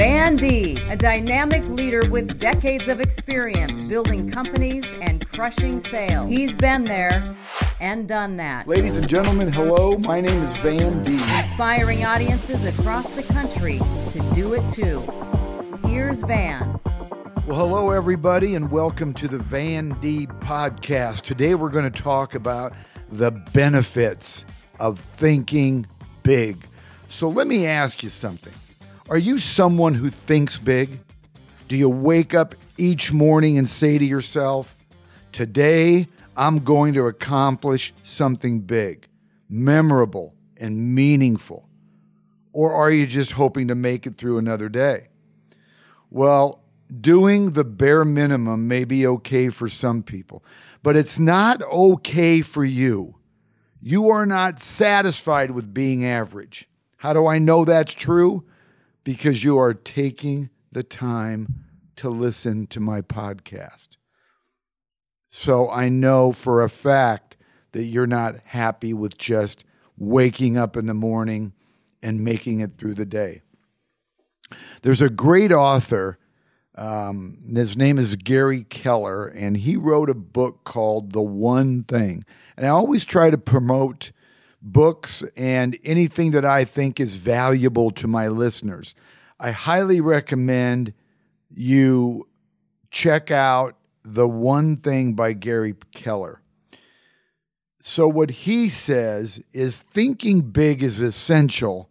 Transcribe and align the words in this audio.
Van 0.00 0.38
Deeb, 0.38 0.90
a 0.90 0.96
dynamic 0.96 1.62
leader 1.68 2.00
with 2.08 2.38
decades 2.38 2.88
of 2.88 3.02
experience 3.02 3.82
building 3.82 4.30
companies 4.30 4.94
and 5.02 5.28
crushing 5.28 5.78
sales. 5.78 6.30
He's 6.30 6.54
been 6.54 6.84
there 6.86 7.36
and 7.82 8.08
done 8.08 8.38
that. 8.38 8.66
Ladies 8.66 8.96
and 8.96 9.06
gentlemen, 9.06 9.52
hello. 9.52 9.98
My 9.98 10.22
name 10.22 10.42
is 10.42 10.56
Van 10.56 11.04
Deeb. 11.04 11.42
Inspiring 11.42 12.02
audiences 12.06 12.64
across 12.64 13.10
the 13.10 13.22
country 13.24 13.78
to 14.08 14.20
do 14.32 14.54
it 14.54 14.66
too. 14.70 15.02
Here's 15.86 16.22
Van. 16.22 16.80
Well, 17.46 17.58
hello, 17.58 17.90
everybody, 17.90 18.54
and 18.54 18.72
welcome 18.72 19.12
to 19.12 19.28
the 19.28 19.38
Van 19.38 19.94
Deeb 19.96 20.28
podcast. 20.40 21.24
Today, 21.24 21.54
we're 21.54 21.68
going 21.68 21.92
to 21.92 22.02
talk 22.02 22.34
about 22.34 22.72
the 23.10 23.32
benefits 23.52 24.46
of 24.78 24.98
thinking 24.98 25.86
big. 26.22 26.66
So, 27.10 27.28
let 27.28 27.46
me 27.46 27.66
ask 27.66 28.02
you 28.02 28.08
something. 28.08 28.54
Are 29.10 29.18
you 29.18 29.40
someone 29.40 29.94
who 29.94 30.08
thinks 30.08 30.56
big? 30.56 31.00
Do 31.66 31.74
you 31.74 31.90
wake 31.90 32.32
up 32.32 32.54
each 32.78 33.12
morning 33.12 33.58
and 33.58 33.68
say 33.68 33.98
to 33.98 34.04
yourself, 34.04 34.76
Today 35.32 36.06
I'm 36.36 36.60
going 36.60 36.94
to 36.94 37.06
accomplish 37.06 37.92
something 38.04 38.60
big, 38.60 39.08
memorable, 39.48 40.36
and 40.56 40.94
meaningful? 40.94 41.68
Or 42.52 42.72
are 42.72 42.88
you 42.88 43.04
just 43.04 43.32
hoping 43.32 43.66
to 43.66 43.74
make 43.74 44.06
it 44.06 44.14
through 44.14 44.38
another 44.38 44.68
day? 44.68 45.08
Well, 46.08 46.62
doing 47.00 47.50
the 47.50 47.64
bare 47.64 48.04
minimum 48.04 48.68
may 48.68 48.84
be 48.84 49.08
okay 49.08 49.48
for 49.48 49.68
some 49.68 50.04
people, 50.04 50.44
but 50.84 50.94
it's 50.94 51.18
not 51.18 51.62
okay 51.62 52.42
for 52.42 52.64
you. 52.64 53.16
You 53.82 54.10
are 54.10 54.24
not 54.26 54.60
satisfied 54.60 55.50
with 55.50 55.74
being 55.74 56.04
average. 56.04 56.68
How 56.98 57.12
do 57.12 57.26
I 57.26 57.40
know 57.40 57.64
that's 57.64 57.94
true? 57.94 58.44
Because 59.04 59.44
you 59.44 59.58
are 59.58 59.74
taking 59.74 60.50
the 60.72 60.82
time 60.82 61.64
to 61.96 62.08
listen 62.08 62.66
to 62.68 62.80
my 62.80 63.00
podcast. 63.02 63.96
So 65.28 65.70
I 65.70 65.88
know 65.88 66.32
for 66.32 66.62
a 66.62 66.68
fact 66.68 67.36
that 67.72 67.84
you're 67.84 68.06
not 68.06 68.36
happy 68.44 68.92
with 68.92 69.16
just 69.16 69.64
waking 69.96 70.56
up 70.56 70.76
in 70.76 70.86
the 70.86 70.94
morning 70.94 71.52
and 72.02 72.24
making 72.24 72.60
it 72.60 72.72
through 72.78 72.94
the 72.94 73.04
day. 73.04 73.42
There's 74.82 75.02
a 75.02 75.10
great 75.10 75.52
author. 75.52 76.18
Um, 76.74 77.38
his 77.54 77.76
name 77.76 77.98
is 77.98 78.16
Gary 78.16 78.64
Keller, 78.64 79.26
and 79.26 79.56
he 79.58 79.76
wrote 79.76 80.10
a 80.10 80.14
book 80.14 80.64
called 80.64 81.12
The 81.12 81.22
One 81.22 81.82
Thing. 81.82 82.24
And 82.56 82.66
I 82.66 82.70
always 82.70 83.04
try 83.04 83.30
to 83.30 83.38
promote 83.38 84.12
books 84.62 85.22
and 85.36 85.76
anything 85.84 86.32
that 86.32 86.44
I 86.44 86.64
think 86.64 87.00
is 87.00 87.16
valuable 87.16 87.90
to 87.92 88.06
my 88.06 88.28
listeners. 88.28 88.94
I 89.38 89.52
highly 89.52 90.00
recommend 90.00 90.92
you 91.54 92.28
check 92.90 93.30
out 93.30 93.76
The 94.04 94.28
One 94.28 94.76
Thing 94.76 95.14
by 95.14 95.32
Gary 95.32 95.74
Keller. 95.92 96.42
So, 97.82 98.06
what 98.06 98.30
he 98.30 98.68
says 98.68 99.42
is 99.52 99.78
thinking 99.78 100.42
big 100.42 100.82
is 100.82 101.00
essential 101.00 101.88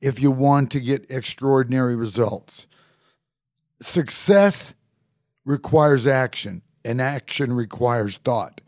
if 0.00 0.20
you 0.20 0.30
want 0.30 0.70
to 0.70 0.80
get 0.80 1.10
extraordinary 1.10 1.96
results. 1.96 2.68
Success 3.80 4.74
requires 5.44 6.06
action, 6.06 6.62
and 6.84 7.00
action 7.00 7.52
requires 7.52 8.18
thought. 8.18 8.60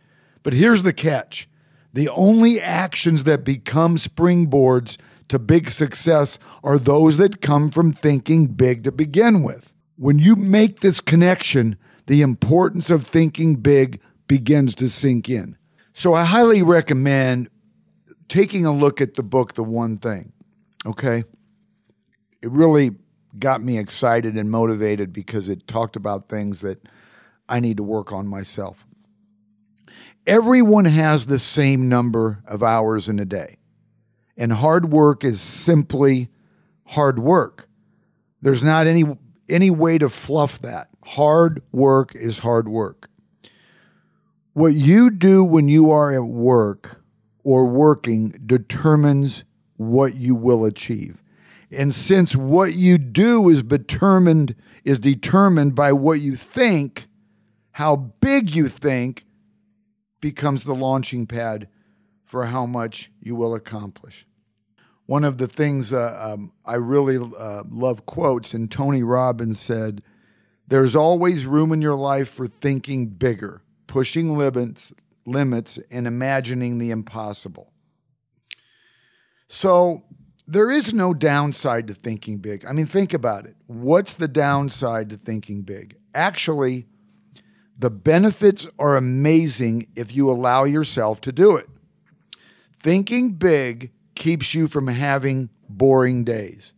But 0.42 0.52
here's 0.52 0.82
the 0.82 0.92
catch 0.92 1.48
the 1.92 2.08
only 2.10 2.60
actions 2.60 3.24
that 3.24 3.44
become 3.44 3.96
springboards 3.96 4.98
to 5.28 5.38
big 5.38 5.70
success 5.70 6.38
are 6.62 6.78
those 6.78 7.16
that 7.18 7.40
come 7.40 7.70
from 7.70 7.92
thinking 7.92 8.46
big 8.46 8.84
to 8.84 8.92
begin 8.92 9.42
with. 9.42 9.74
When 9.96 10.18
you 10.18 10.36
make 10.36 10.80
this 10.80 11.00
connection, 11.00 11.76
the 12.06 12.22
importance 12.22 12.90
of 12.90 13.04
thinking 13.04 13.56
big 13.56 14.00
begins 14.26 14.74
to 14.76 14.88
sink 14.88 15.28
in. 15.28 15.56
So 15.92 16.14
I 16.14 16.24
highly 16.24 16.62
recommend 16.62 17.50
taking 18.28 18.64
a 18.64 18.72
look 18.72 19.00
at 19.00 19.14
the 19.14 19.22
book, 19.22 19.54
The 19.54 19.64
One 19.64 19.96
Thing. 19.96 20.32
Okay? 20.86 21.24
It 22.42 22.50
really 22.50 22.92
got 23.38 23.62
me 23.62 23.78
excited 23.78 24.36
and 24.36 24.50
motivated 24.50 25.12
because 25.12 25.48
it 25.48 25.66
talked 25.66 25.96
about 25.96 26.28
things 26.28 26.60
that 26.60 26.80
I 27.48 27.60
need 27.60 27.78
to 27.78 27.82
work 27.82 28.12
on 28.12 28.26
myself. 28.26 28.86
Everyone 30.28 30.84
has 30.84 31.24
the 31.24 31.38
same 31.38 31.88
number 31.88 32.42
of 32.46 32.62
hours 32.62 33.08
in 33.08 33.18
a 33.18 33.24
day, 33.24 33.56
and 34.36 34.52
hard 34.52 34.92
work 34.92 35.24
is 35.24 35.40
simply 35.40 36.28
hard 36.84 37.18
work. 37.18 37.66
There's 38.42 38.62
not 38.62 38.86
any 38.86 39.04
any 39.48 39.70
way 39.70 39.96
to 39.96 40.10
fluff 40.10 40.58
that. 40.60 40.90
Hard 41.02 41.62
work 41.72 42.14
is 42.14 42.40
hard 42.40 42.68
work. 42.68 43.08
What 44.52 44.74
you 44.74 45.10
do 45.10 45.42
when 45.42 45.66
you 45.66 45.90
are 45.90 46.12
at 46.12 46.24
work 46.24 47.00
or 47.42 47.66
working 47.66 48.38
determines 48.44 49.44
what 49.78 50.14
you 50.14 50.34
will 50.34 50.66
achieve. 50.66 51.22
And 51.70 51.94
since 51.94 52.36
what 52.36 52.74
you 52.74 52.98
do 52.98 53.48
is 53.48 53.62
determined 53.62 54.54
is 54.84 54.98
determined 54.98 55.74
by 55.74 55.94
what 55.94 56.20
you 56.20 56.36
think, 56.36 57.06
how 57.70 57.96
big 57.96 58.54
you 58.54 58.68
think 58.68 59.24
becomes 60.20 60.64
the 60.64 60.74
launching 60.74 61.26
pad 61.26 61.68
for 62.24 62.46
how 62.46 62.66
much 62.66 63.10
you 63.20 63.34
will 63.34 63.54
accomplish. 63.54 64.26
One 65.06 65.24
of 65.24 65.38
the 65.38 65.46
things 65.46 65.92
uh, 65.92 66.34
um, 66.34 66.52
I 66.66 66.74
really 66.74 67.16
uh, 67.16 67.62
love 67.70 68.04
quotes, 68.04 68.52
and 68.52 68.70
Tony 68.70 69.02
Robbins 69.02 69.58
said, 69.58 70.02
There's 70.66 70.94
always 70.94 71.46
room 71.46 71.72
in 71.72 71.80
your 71.80 71.94
life 71.94 72.28
for 72.28 72.46
thinking 72.46 73.06
bigger, 73.06 73.62
pushing 73.86 74.36
limits, 74.36 74.92
limits, 75.24 75.78
and 75.90 76.06
imagining 76.06 76.76
the 76.76 76.90
impossible. 76.90 77.72
So, 79.48 80.04
there 80.46 80.70
is 80.70 80.92
no 80.92 81.14
downside 81.14 81.86
to 81.88 81.94
thinking 81.94 82.38
big. 82.38 82.64
I 82.66 82.72
mean, 82.72 82.86
think 82.86 83.14
about 83.14 83.46
it. 83.46 83.56
What's 83.66 84.14
the 84.14 84.28
downside 84.28 85.10
to 85.10 85.16
thinking 85.16 85.62
big? 85.62 85.96
Actually, 86.14 86.86
the 87.78 87.90
benefits 87.90 88.66
are 88.78 88.96
amazing 88.96 89.86
if 89.94 90.14
you 90.14 90.30
allow 90.30 90.64
yourself 90.64 91.20
to 91.22 91.32
do 91.32 91.56
it. 91.56 91.68
Thinking 92.80 93.32
big 93.32 93.92
keeps 94.16 94.52
you 94.52 94.66
from 94.66 94.88
having 94.88 95.48
boring 95.68 96.24
days. 96.24 96.72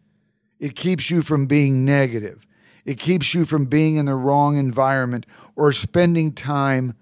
It 0.58 0.76
keeps 0.76 1.10
you 1.10 1.22
from 1.22 1.46
being 1.46 1.86
negative. 1.86 2.46
It 2.84 2.98
keeps 2.98 3.34
you 3.34 3.46
from 3.46 3.64
being 3.64 3.96
in 3.96 4.06
the 4.06 4.14
wrong 4.14 4.58
environment 4.58 5.24
or 5.56 5.72
spending 5.72 6.32
time 6.32 6.94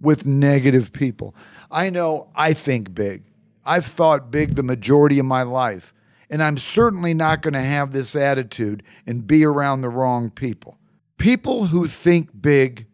with 0.00 0.26
negative 0.26 0.92
people. 0.92 1.34
I 1.70 1.90
know 1.90 2.30
I 2.36 2.52
think 2.52 2.94
big. 2.94 3.24
I've 3.64 3.86
thought 3.86 4.30
big 4.30 4.54
the 4.54 4.62
majority 4.62 5.18
of 5.18 5.26
my 5.26 5.42
life, 5.42 5.92
and 6.30 6.42
I'm 6.42 6.58
certainly 6.58 7.14
not 7.14 7.42
going 7.42 7.54
to 7.54 7.60
have 7.60 7.92
this 7.92 8.14
attitude 8.14 8.82
and 9.06 9.26
be 9.26 9.44
around 9.44 9.80
the 9.80 9.88
wrong 9.88 10.30
people. 10.30 10.78
People 11.16 11.66
who 11.66 11.86
think 11.86 12.30
big 12.40 12.86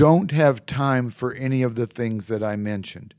don't 0.00 0.30
have 0.30 0.64
time 0.64 1.10
for 1.10 1.34
any 1.34 1.62
of 1.62 1.74
the 1.74 1.86
things 1.86 2.28
that 2.28 2.42
I 2.42 2.56
mentioned. 2.56 3.12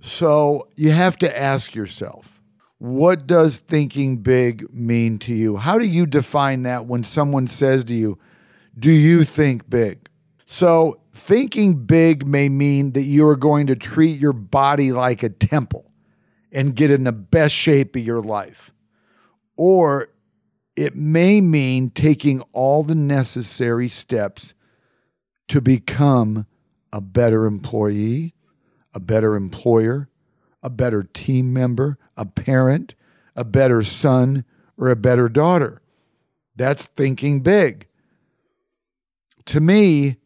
So 0.00 0.70
you 0.74 0.92
have 0.92 1.18
to 1.18 1.38
ask 1.38 1.74
yourself, 1.74 2.40
what 2.78 3.26
does 3.26 3.58
thinking 3.58 4.16
big 4.16 4.72
mean 4.72 5.18
to 5.18 5.34
you? 5.34 5.58
How 5.58 5.76
do 5.76 5.84
you 5.84 6.06
define 6.06 6.62
that 6.62 6.86
when 6.86 7.04
someone 7.04 7.48
says 7.48 7.84
to 7.84 7.94
you, 7.94 8.18
Do 8.78 8.90
you 8.90 9.24
think 9.24 9.68
big? 9.68 10.08
So, 10.46 11.02
thinking 11.12 11.84
big 11.84 12.26
may 12.26 12.48
mean 12.48 12.92
that 12.92 13.02
you 13.02 13.28
are 13.28 13.36
going 13.36 13.66
to 13.66 13.76
treat 13.76 14.18
your 14.18 14.32
body 14.32 14.92
like 14.92 15.22
a 15.22 15.28
temple 15.28 15.92
and 16.50 16.74
get 16.74 16.90
in 16.90 17.04
the 17.04 17.12
best 17.12 17.54
shape 17.54 17.94
of 17.94 18.02
your 18.02 18.22
life. 18.22 18.72
Or 19.58 20.08
it 20.76 20.96
may 20.96 21.42
mean 21.42 21.90
taking 21.90 22.40
all 22.52 22.84
the 22.84 22.94
necessary 22.94 23.88
steps 23.88 24.54
to 25.50 25.60
become 25.60 26.46
a 26.92 27.00
better 27.00 27.44
employee, 27.44 28.32
a 28.94 29.00
better 29.00 29.34
employer, 29.34 30.08
a 30.62 30.70
better 30.70 31.02
team 31.02 31.52
member, 31.52 31.98
a 32.16 32.24
parent, 32.24 32.94
a 33.34 33.42
better 33.42 33.82
son, 33.82 34.44
or 34.78 34.90
a 34.90 34.94
better 34.94 35.28
daughter. 35.28 35.82
That's 36.54 36.86
thinking 36.86 37.40
big. 37.40 37.88
To 39.46 39.60
me, 39.60 40.18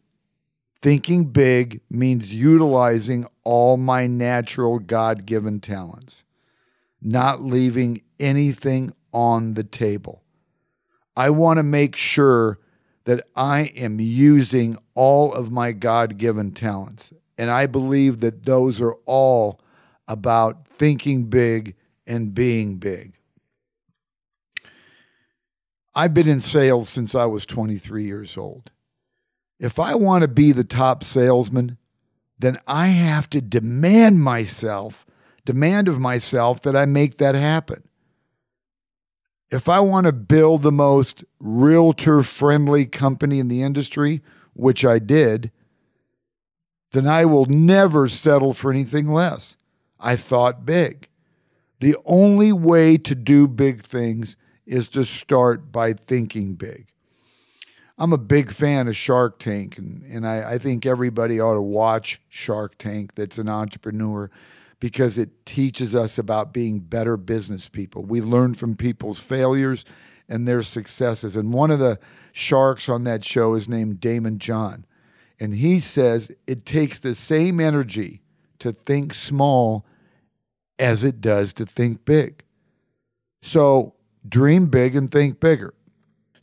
thinking 0.79 1.25
big 1.25 1.81
means 1.89 2.31
utilizing 2.31 3.25
all 3.43 3.77
my 3.77 4.05
natural 4.05 4.77
God 4.77 5.25
given 5.25 5.59
talents, 5.59 6.23
not 7.01 7.41
leaving 7.41 8.03
anything 8.19 8.93
on 9.11 9.55
the 9.55 9.63
table. 9.63 10.21
I 11.17 11.31
want 11.31 11.57
to 11.57 11.63
make 11.63 11.95
sure 11.95 12.59
that 13.05 13.25
I 13.35 13.71
am 13.75 13.99
using 13.99 14.77
all 14.93 15.33
of 15.33 15.51
my 15.51 15.71
God 15.71 16.17
given 16.17 16.51
talents. 16.51 17.13
And 17.37 17.49
I 17.49 17.67
believe 17.67 18.19
that 18.19 18.45
those 18.45 18.81
are 18.81 18.95
all 19.05 19.59
about 20.07 20.67
thinking 20.67 21.25
big 21.25 21.75
and 22.05 22.33
being 22.33 22.77
big. 22.77 23.17
I've 25.93 26.13
been 26.13 26.27
in 26.27 26.41
sales 26.41 26.89
since 26.89 27.15
I 27.15 27.25
was 27.25 27.45
23 27.45 28.03
years 28.03 28.37
old. 28.37 28.71
If 29.59 29.79
I 29.79 29.95
want 29.95 30.23
to 30.23 30.27
be 30.27 30.51
the 30.51 30.65
top 30.65 31.03
salesman, 31.03 31.77
then 32.37 32.59
I 32.67 32.87
have 32.87 33.29
to 33.29 33.39
demand 33.39 34.21
myself, 34.21 35.05
demand 35.45 35.87
of 35.87 35.99
myself 35.99 36.61
that 36.63 36.75
I 36.75 36.85
make 36.85 37.17
that 37.17 37.35
happen. 37.35 37.84
If 39.51 39.69
I 39.69 39.79
want 39.79 40.07
to 40.07 40.13
build 40.13 40.63
the 40.63 40.71
most 40.71 41.23
realtor 41.39 42.21
friendly 42.21 42.85
company 42.85 43.39
in 43.39 43.47
the 43.47 43.61
industry, 43.61 44.21
which 44.53 44.83
I 44.83 44.99
did, 44.99 45.51
then 46.91 47.07
I 47.07 47.25
will 47.25 47.45
never 47.45 48.07
settle 48.07 48.53
for 48.53 48.71
anything 48.71 49.11
less. 49.11 49.57
I 49.99 50.15
thought 50.15 50.65
big. 50.65 51.09
The 51.79 51.95
only 52.05 52.51
way 52.53 52.97
to 52.97 53.13
do 53.13 53.47
big 53.47 53.81
things 53.81 54.35
is 54.65 54.87
to 54.89 55.03
start 55.03 55.71
by 55.71 55.93
thinking 55.93 56.55
big. 56.55 56.87
I'm 57.97 58.13
a 58.13 58.17
big 58.17 58.51
fan 58.51 58.87
of 58.87 58.95
Shark 58.95 59.39
Tank, 59.39 59.77
and, 59.77 60.03
and 60.03 60.27
I, 60.27 60.53
I 60.53 60.57
think 60.57 60.85
everybody 60.85 61.39
ought 61.39 61.53
to 61.53 61.61
watch 61.61 62.21
Shark 62.27 62.77
Tank 62.77 63.15
that's 63.15 63.37
an 63.37 63.47
entrepreneur 63.47 64.29
because 64.85 65.17
it 65.17 65.47
teaches 65.47 65.95
us 65.95 66.19
about 66.19 66.53
being 66.53 66.77
better 66.77 67.17
business 67.17 67.67
people. 67.67 68.05
We 68.05 68.21
learn 68.21 68.53
from 68.53 68.75
people's 68.75 69.17
failures 69.19 69.83
and 70.29 70.47
their 70.47 70.61
successes. 70.61 71.35
And 71.35 71.51
one 71.51 71.71
of 71.71 71.79
the 71.79 71.97
sharks 72.31 72.87
on 72.87 73.03
that 73.05 73.25
show 73.25 73.55
is 73.55 73.67
named 73.67 73.99
Daymond 73.99 74.37
John. 74.37 74.85
And 75.39 75.55
he 75.55 75.79
says 75.79 76.31
it 76.45 76.67
takes 76.67 76.99
the 76.99 77.15
same 77.15 77.59
energy 77.59 78.21
to 78.59 78.71
think 78.71 79.15
small 79.15 79.87
as 80.77 81.03
it 81.03 81.19
does 81.19 81.51
to 81.53 81.65
think 81.65 82.05
big. 82.05 82.43
So 83.41 83.95
dream 84.29 84.67
big 84.67 84.95
and 84.95 85.09
think 85.09 85.39
bigger. 85.39 85.73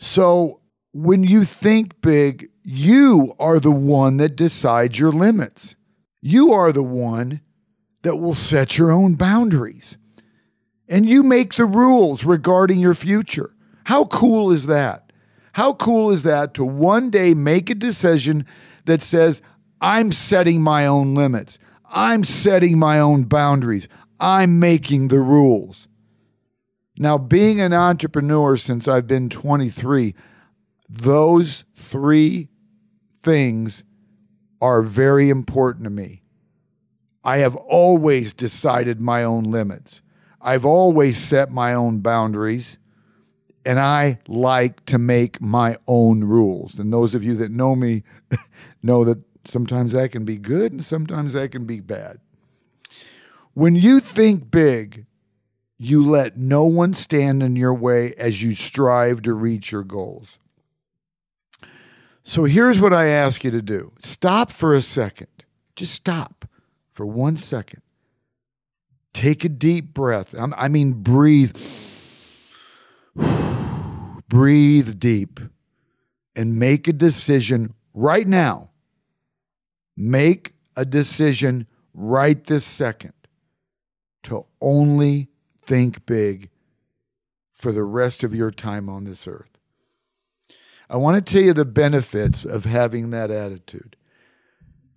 So 0.00 0.58
when 0.92 1.22
you 1.22 1.44
think 1.44 2.00
big, 2.00 2.50
you 2.64 3.34
are 3.38 3.60
the 3.60 3.70
one 3.70 4.16
that 4.16 4.34
decides 4.34 4.98
your 4.98 5.12
limits. 5.12 5.76
You 6.20 6.52
are 6.52 6.72
the 6.72 6.82
one 6.82 7.40
that 8.02 8.16
will 8.16 8.34
set 8.34 8.78
your 8.78 8.90
own 8.90 9.14
boundaries. 9.14 9.96
And 10.88 11.08
you 11.08 11.22
make 11.22 11.54
the 11.54 11.64
rules 11.64 12.24
regarding 12.24 12.78
your 12.78 12.94
future. 12.94 13.54
How 13.84 14.04
cool 14.04 14.50
is 14.50 14.66
that? 14.66 15.12
How 15.52 15.74
cool 15.74 16.10
is 16.10 16.22
that 16.22 16.54
to 16.54 16.64
one 16.64 17.10
day 17.10 17.34
make 17.34 17.70
a 17.70 17.74
decision 17.74 18.46
that 18.84 19.02
says, 19.02 19.42
I'm 19.80 20.12
setting 20.12 20.62
my 20.62 20.86
own 20.86 21.14
limits, 21.14 21.58
I'm 21.90 22.24
setting 22.24 22.78
my 22.78 22.98
own 22.98 23.24
boundaries, 23.24 23.88
I'm 24.20 24.60
making 24.60 25.08
the 25.08 25.20
rules. 25.20 25.88
Now, 26.96 27.18
being 27.18 27.60
an 27.60 27.72
entrepreneur 27.72 28.56
since 28.56 28.86
I've 28.86 29.06
been 29.06 29.28
23, 29.28 30.14
those 30.88 31.64
three 31.74 32.48
things 33.18 33.82
are 34.60 34.82
very 34.82 35.30
important 35.30 35.84
to 35.84 35.90
me. 35.90 36.21
I 37.24 37.38
have 37.38 37.54
always 37.56 38.32
decided 38.32 39.00
my 39.00 39.22
own 39.22 39.44
limits. 39.44 40.00
I've 40.40 40.64
always 40.64 41.18
set 41.18 41.52
my 41.52 41.72
own 41.72 42.00
boundaries, 42.00 42.78
and 43.64 43.78
I 43.78 44.18
like 44.26 44.84
to 44.86 44.98
make 44.98 45.40
my 45.40 45.76
own 45.86 46.24
rules. 46.24 46.78
And 46.78 46.92
those 46.92 47.14
of 47.14 47.22
you 47.22 47.36
that 47.36 47.52
know 47.52 47.76
me 47.76 48.02
know 48.82 49.04
that 49.04 49.20
sometimes 49.44 49.92
that 49.92 50.10
can 50.10 50.24
be 50.24 50.38
good 50.38 50.72
and 50.72 50.84
sometimes 50.84 51.32
that 51.34 51.52
can 51.52 51.64
be 51.64 51.80
bad. 51.80 52.18
When 53.54 53.76
you 53.76 54.00
think 54.00 54.50
big, 54.50 55.06
you 55.78 56.04
let 56.04 56.36
no 56.36 56.64
one 56.64 56.94
stand 56.94 57.42
in 57.42 57.54
your 57.54 57.74
way 57.74 58.14
as 58.14 58.42
you 58.42 58.54
strive 58.54 59.22
to 59.22 59.34
reach 59.34 59.70
your 59.70 59.84
goals. 59.84 60.38
So 62.24 62.44
here's 62.44 62.80
what 62.80 62.92
I 62.92 63.06
ask 63.06 63.44
you 63.44 63.50
to 63.50 63.62
do 63.62 63.92
stop 63.98 64.50
for 64.50 64.74
a 64.74 64.82
second. 64.82 65.28
Just 65.76 65.94
stop 65.94 66.46
for 66.92 67.06
one 67.06 67.36
second. 67.36 67.82
Take 69.12 69.44
a 69.44 69.48
deep 69.48 69.92
breath. 69.92 70.34
I 70.38 70.68
mean, 70.68 70.92
breathe. 70.92 71.56
breathe 74.28 74.98
deep 74.98 75.40
and 76.34 76.58
make 76.58 76.88
a 76.88 76.92
decision 76.92 77.74
right 77.92 78.26
now. 78.26 78.70
Make 79.96 80.54
a 80.76 80.84
decision 80.84 81.66
right 81.92 82.42
this 82.44 82.64
second 82.64 83.12
to 84.22 84.46
only 84.60 85.28
think 85.60 86.06
big 86.06 86.48
for 87.52 87.72
the 87.72 87.84
rest 87.84 88.24
of 88.24 88.34
your 88.34 88.50
time 88.50 88.88
on 88.88 89.04
this 89.04 89.28
earth. 89.28 89.58
I 90.88 90.96
want 90.96 91.24
to 91.24 91.32
tell 91.32 91.42
you 91.42 91.52
the 91.52 91.64
benefits 91.64 92.44
of 92.44 92.64
having 92.64 93.10
that 93.10 93.30
attitude. 93.30 93.96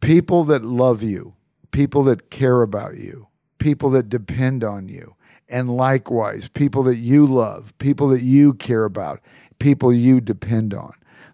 People 0.01 0.43
that 0.45 0.63
love 0.63 1.03
you, 1.03 1.35
people 1.75 2.03
that 2.03 2.29
care 2.29 2.61
about 2.61 2.97
you, 2.97 3.27
people 3.57 3.89
that 3.91 4.09
depend 4.09 4.63
on 4.63 4.87
you, 4.87 5.15
and 5.49 5.75
likewise, 5.75 6.47
people 6.47 6.83
that 6.83 6.97
you 6.97 7.25
love, 7.25 7.77
people 7.77 8.07
that 8.09 8.23
you 8.23 8.53
care 8.53 8.85
about, 8.85 9.21
people 9.59 9.93
you 9.93 10.21
depend 10.21 10.73
on. 10.73 10.93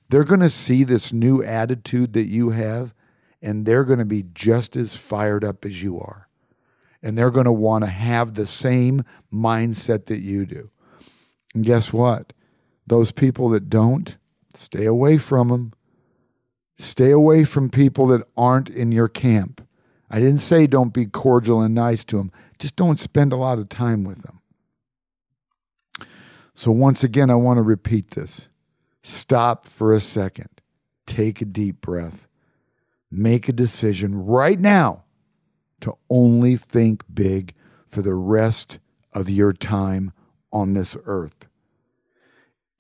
They're 0.09 0.23
going 0.23 0.41
to 0.41 0.49
see 0.49 0.83
this 0.83 1.13
new 1.13 1.43
attitude 1.43 2.13
that 2.13 2.27
you 2.27 2.49
have, 2.49 2.93
and 3.41 3.65
they're 3.65 3.85
going 3.85 3.99
to 3.99 4.05
be 4.05 4.25
just 4.33 4.75
as 4.75 4.95
fired 4.95 5.43
up 5.43 5.63
as 5.63 5.81
you 5.81 5.99
are. 5.99 6.27
And 7.01 7.17
they're 7.17 7.31
going 7.31 7.45
to 7.45 7.51
want 7.51 7.83
to 7.83 7.89
have 7.89 8.33
the 8.33 8.45
same 8.45 9.03
mindset 9.33 10.05
that 10.05 10.19
you 10.19 10.45
do. 10.45 10.69
And 11.55 11.63
guess 11.63 11.93
what? 11.93 12.33
Those 12.85 13.11
people 13.11 13.49
that 13.49 13.69
don't, 13.69 14.17
Stay 14.53 14.85
away 14.85 15.17
from 15.17 15.47
them. 15.47 15.73
Stay 16.77 17.11
away 17.11 17.43
from 17.43 17.69
people 17.69 18.07
that 18.07 18.27
aren't 18.35 18.69
in 18.69 18.91
your 18.91 19.07
camp. 19.07 19.65
I 20.11 20.19
didn't 20.19 20.39
say 20.39 20.67
don't 20.67 20.93
be 20.93 21.07
cordial 21.07 21.61
and 21.61 21.73
nice 21.73 22.05
to 22.05 22.17
them, 22.17 22.31
just 22.59 22.75
don't 22.75 22.99
spend 22.99 23.33
a 23.33 23.37
lot 23.37 23.57
of 23.57 23.69
time 23.69 24.03
with 24.03 24.21
them. 24.21 24.41
So, 26.53 26.71
once 26.71 27.03
again, 27.03 27.31
I 27.31 27.35
want 27.35 27.57
to 27.57 27.63
repeat 27.63 28.11
this. 28.11 28.47
Stop 29.01 29.65
for 29.65 29.95
a 29.95 29.99
second. 29.99 30.49
Take 31.07 31.41
a 31.41 31.45
deep 31.45 31.81
breath. 31.81 32.27
Make 33.09 33.49
a 33.49 33.53
decision 33.53 34.25
right 34.25 34.59
now 34.59 35.05
to 35.79 35.95
only 36.09 36.55
think 36.57 37.03
big 37.11 37.55
for 37.87 38.03
the 38.03 38.13
rest 38.13 38.77
of 39.13 39.29
your 39.29 39.53
time 39.53 40.13
on 40.53 40.73
this 40.73 40.95
earth 41.05 41.47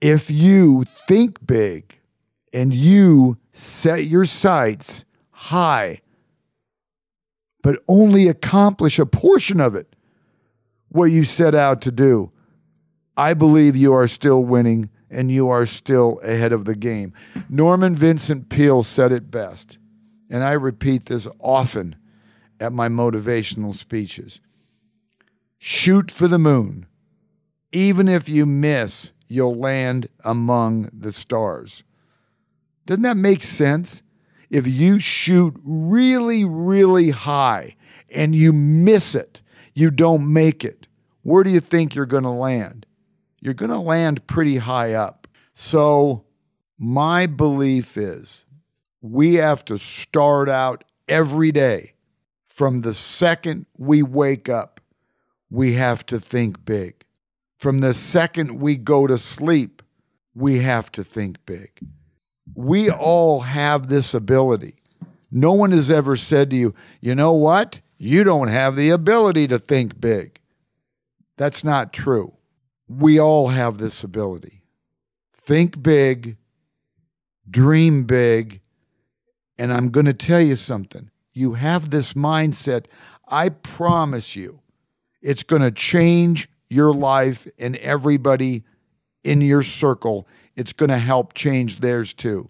if 0.01 0.31
you 0.31 0.83
think 1.07 1.45
big 1.45 1.99
and 2.51 2.73
you 2.73 3.37
set 3.53 4.05
your 4.05 4.25
sights 4.25 5.05
high, 5.29 6.01
but 7.61 7.83
only 7.87 8.27
accomplish 8.27 8.99
a 8.99 9.05
portion 9.05 9.59
of 9.59 9.75
it, 9.75 9.95
what 10.89 11.05
you 11.05 11.23
set 11.23 11.55
out 11.55 11.81
to 11.83 11.91
do, 11.91 12.31
I 13.15 13.33
believe 13.33 13.75
you 13.75 13.93
are 13.93 14.07
still 14.07 14.43
winning 14.43 14.89
and 15.09 15.31
you 15.31 15.49
are 15.49 15.65
still 15.65 16.19
ahead 16.23 16.53
of 16.53 16.65
the 16.65 16.75
game. 16.75 17.13
Norman 17.49 17.95
Vincent 17.95 18.49
Peale 18.49 18.83
said 18.83 19.11
it 19.11 19.29
best, 19.29 19.77
and 20.29 20.43
I 20.43 20.53
repeat 20.53 21.05
this 21.05 21.27
often 21.39 21.95
at 22.59 22.71
my 22.71 22.87
motivational 22.87 23.75
speeches 23.75 24.39
shoot 25.63 26.09
for 26.09 26.27
the 26.27 26.39
moon. 26.39 26.87
Even 27.71 28.09
if 28.09 28.27
you 28.27 28.47
miss, 28.47 29.11
you'll 29.27 29.55
land 29.55 30.09
among 30.23 30.89
the 30.91 31.11
stars. 31.11 31.83
Doesn't 32.87 33.03
that 33.03 33.15
make 33.15 33.43
sense? 33.43 34.01
If 34.51 34.67
you 34.67 34.99
shoot 34.99 35.55
really, 35.63 36.43
really 36.43 37.11
high 37.11 37.77
and 38.13 38.35
you 38.35 38.51
miss 38.51 39.15
it, 39.15 39.41
you 39.73 39.89
don't 39.89 40.31
make 40.31 40.65
it, 40.65 40.87
where 41.23 41.45
do 41.45 41.49
you 41.49 41.61
think 41.61 41.95
you're 41.95 42.05
going 42.05 42.23
to 42.23 42.29
land? 42.29 42.85
You're 43.39 43.53
going 43.53 43.71
to 43.71 43.79
land 43.79 44.27
pretty 44.27 44.57
high 44.57 44.93
up. 44.93 45.27
So, 45.53 46.25
my 46.77 47.27
belief 47.27 47.95
is 47.95 48.45
we 49.01 49.35
have 49.35 49.63
to 49.65 49.77
start 49.77 50.49
out 50.49 50.83
every 51.07 51.53
day 51.53 51.93
from 52.45 52.81
the 52.81 52.93
second 52.93 53.65
we 53.77 54.03
wake 54.03 54.49
up, 54.49 54.81
we 55.49 55.73
have 55.73 56.05
to 56.07 56.19
think 56.19 56.65
big. 56.65 57.05
From 57.57 57.79
the 57.79 57.93
second 57.93 58.59
we 58.59 58.75
go 58.75 59.07
to 59.07 59.17
sleep, 59.17 59.81
we 60.35 60.59
have 60.59 60.91
to 60.91 61.03
think 61.03 61.45
big. 61.45 61.69
We 62.55 62.89
all 62.89 63.41
have 63.41 63.87
this 63.87 64.13
ability. 64.13 64.75
No 65.31 65.53
one 65.53 65.71
has 65.71 65.89
ever 65.89 66.15
said 66.15 66.49
to 66.49 66.55
you, 66.55 66.75
you 66.99 67.15
know 67.15 67.33
what? 67.33 67.79
You 67.97 68.23
don't 68.23 68.49
have 68.49 68.75
the 68.75 68.89
ability 68.89 69.47
to 69.47 69.59
think 69.59 70.01
big. 70.01 70.39
That's 71.37 71.63
not 71.63 71.93
true. 71.93 72.33
We 72.87 73.19
all 73.19 73.47
have 73.47 73.77
this 73.77 74.03
ability. 74.03 74.63
Think 75.33 75.81
big, 75.81 76.37
dream 77.49 78.03
big, 78.03 78.61
and 79.57 79.71
I'm 79.71 79.89
going 79.89 80.07
to 80.07 80.13
tell 80.13 80.41
you 80.41 80.55
something. 80.55 81.09
You 81.33 81.53
have 81.53 81.89
this 81.89 82.13
mindset. 82.13 82.85
I 83.27 83.49
promise 83.49 84.35
you, 84.35 84.59
it's 85.21 85.43
going 85.43 85.61
to 85.61 85.71
change 85.71 86.49
your 86.69 86.93
life 86.93 87.47
and 87.57 87.75
everybody 87.77 88.63
in 89.23 89.41
your 89.41 89.63
circle, 89.63 90.27
it's 90.55 90.73
going 90.73 90.89
to 90.89 90.97
help 90.97 91.33
change 91.33 91.79
theirs 91.79 92.13
too. 92.13 92.49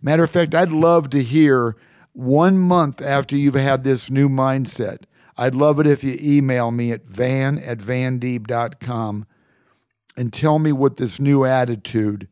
Matter 0.00 0.24
of 0.24 0.30
fact, 0.30 0.54
I'd 0.54 0.72
love 0.72 1.10
to 1.10 1.22
hear 1.22 1.76
one 2.12 2.58
month 2.58 3.00
after 3.00 3.36
you've 3.36 3.54
had 3.54 3.84
this 3.84 4.10
new 4.10 4.28
mindset. 4.28 5.04
I'd 5.36 5.54
love 5.54 5.80
it 5.80 5.86
if 5.86 6.04
you 6.04 6.16
email 6.20 6.70
me 6.70 6.92
at 6.92 7.04
van 7.04 7.58
at 7.58 7.78
vandeeb.com 7.78 9.26
and 10.16 10.32
tell 10.32 10.58
me 10.58 10.72
what 10.72 10.96
this 10.96 11.18
new 11.18 11.44
attitude 11.44 12.28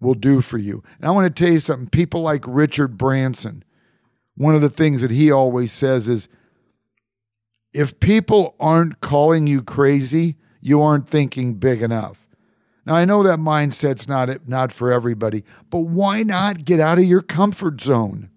will 0.00 0.14
do 0.14 0.40
for 0.40 0.58
you. 0.58 0.82
And 0.98 1.06
I 1.06 1.10
want 1.10 1.34
to 1.34 1.44
tell 1.44 1.52
you 1.52 1.60
something. 1.60 1.88
People 1.88 2.22
like 2.22 2.44
Richard 2.46 2.96
Branson, 2.96 3.64
one 4.36 4.54
of 4.54 4.60
the 4.60 4.70
things 4.70 5.02
that 5.02 5.10
he 5.10 5.30
always 5.30 5.72
says 5.72 6.08
is 6.08 6.28
if 7.72 7.98
people 7.98 8.54
aren't 8.60 9.00
calling 9.00 9.46
you 9.46 9.62
crazy, 9.62 10.36
you 10.60 10.80
aren't 10.82 11.08
thinking 11.08 11.54
big 11.54 11.82
enough. 11.82 12.23
Now 12.86 12.94
I 12.94 13.04
know 13.04 13.22
that 13.22 13.38
mindset's 13.38 14.08
not 14.08 14.46
not 14.48 14.72
for 14.72 14.92
everybody, 14.92 15.44
but 15.70 15.80
why 15.80 16.22
not 16.22 16.64
get 16.64 16.80
out 16.80 16.98
of 16.98 17.04
your 17.04 17.22
comfort 17.22 17.80
zone? 17.80 18.30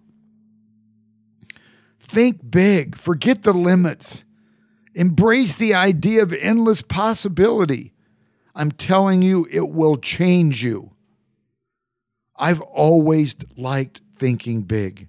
Think 2.00 2.50
big, 2.50 2.96
forget 2.96 3.42
the 3.42 3.52
limits. 3.52 4.24
Embrace 4.94 5.54
the 5.54 5.74
idea 5.74 6.22
of 6.22 6.32
endless 6.32 6.82
possibility. 6.82 7.92
I'm 8.54 8.72
telling 8.72 9.22
you, 9.22 9.46
it 9.50 9.68
will 9.68 9.96
change 9.96 10.64
you. 10.64 10.92
I've 12.34 12.60
always 12.60 13.36
liked 13.56 14.00
thinking 14.12 14.62
big. 14.62 15.08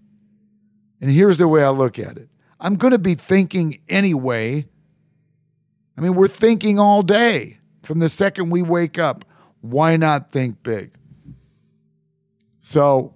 And 1.02 1.10
here's 1.10 1.38
the 1.38 1.48
way 1.48 1.64
I 1.64 1.70
look 1.70 1.98
at 1.98 2.18
it 2.18 2.30
I'm 2.60 2.76
going 2.76 2.92
to 2.92 3.00
be 3.00 3.16
thinking 3.16 3.80
anyway. 3.88 4.68
I 5.98 6.02
mean, 6.02 6.16
we're 6.16 6.28
thinking 6.28 6.80
all 6.80 7.02
day 7.02 7.60
from 7.84 8.00
the 8.00 8.10
second 8.10 8.50
we 8.52 8.62
wake 8.62 8.98
up. 8.98 9.26
Why 9.62 9.98
not 9.98 10.32
think 10.32 10.64
big? 10.64 10.94
So 12.62 13.14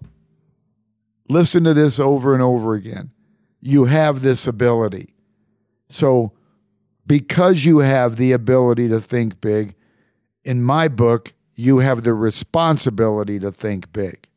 listen 1.30 1.64
to 1.64 1.74
this 1.74 2.00
over 2.00 2.34
and 2.34 2.42
over 2.42 2.74
again. 2.74 3.12
You 3.62 3.86
have 3.86 4.22
this 4.22 4.48
ability. 4.48 5.14
So, 5.90 6.34
because 7.06 7.66
you 7.66 7.80
have 7.80 8.16
the 8.16 8.32
ability 8.32 8.90
to 8.90 9.00
think 9.00 9.40
big, 9.42 9.76
in 10.44 10.64
my 10.64 10.88
book, 10.88 11.34
you 11.56 11.80
have 11.80 12.04
the 12.04 12.14
responsibility 12.14 13.40
to 13.40 13.52
think 13.52 13.92
big. 13.94 14.28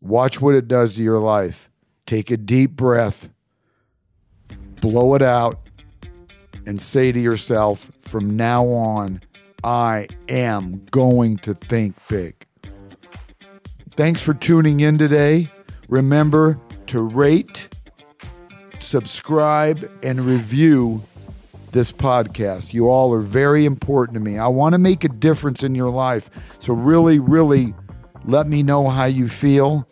Watch 0.00 0.40
what 0.40 0.54
it 0.54 0.68
does 0.68 0.94
to 0.94 1.02
your 1.02 1.18
life. 1.18 1.70
Take 2.06 2.30
a 2.30 2.36
deep 2.36 2.72
breath, 2.72 3.30
blow 4.80 5.14
it 5.14 5.22
out, 5.22 5.60
and 6.66 6.80
say 6.80 7.12
to 7.12 7.18
yourself 7.18 7.90
from 7.98 8.36
now 8.36 8.66
on, 8.66 9.20
I 9.64 10.08
am 10.28 10.84
going 10.90 11.38
to 11.38 11.54
think 11.54 11.96
big. 12.08 12.46
Thanks 13.92 14.22
for 14.22 14.34
tuning 14.34 14.80
in 14.80 14.98
today. 14.98 15.50
Remember 15.88 16.58
to 16.88 17.00
rate, 17.00 17.68
subscribe, 18.78 19.90
and 20.02 20.20
review 20.20 21.02
this 21.72 21.90
podcast. 21.92 22.72
You 22.72 22.88
all 22.88 23.12
are 23.12 23.20
very 23.20 23.64
important 23.64 24.14
to 24.14 24.20
me. 24.20 24.38
I 24.38 24.46
want 24.46 24.74
to 24.74 24.78
make 24.78 25.04
a 25.04 25.08
difference 25.08 25.62
in 25.62 25.74
your 25.74 25.90
life. 25.90 26.30
So, 26.58 26.72
really, 26.74 27.18
really 27.18 27.74
let 28.24 28.46
me 28.46 28.62
know 28.62 28.88
how 28.88 29.04
you 29.04 29.28
feel. 29.28 29.86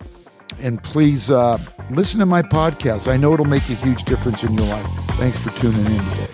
And 0.61 0.83
please 0.83 1.31
uh, 1.31 1.59
listen 1.91 2.21
to 2.21 2.27
my 2.27 2.43
podcast. 2.43 3.11
I 3.13 3.17
know 3.17 3.35
it'll 3.35 3.45
make 3.45 3.69
a 3.69 3.75
huge 3.75 4.05
difference 4.05 4.43
in 4.43 4.55
your 4.55 4.67
life. 4.69 4.87
Thanks 5.19 5.39
for 5.39 5.51
tuning 5.59 5.85
in 5.85 6.05
today. 6.05 6.29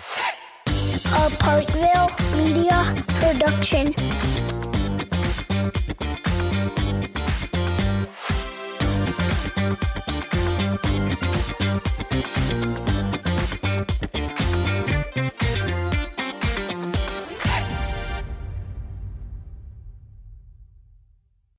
Media 2.42 2.92
Production. 3.20 3.94